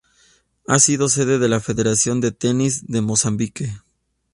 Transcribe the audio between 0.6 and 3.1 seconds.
Ha sido sede de la Federación de Tenis de